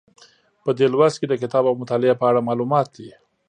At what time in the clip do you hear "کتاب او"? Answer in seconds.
1.43-1.79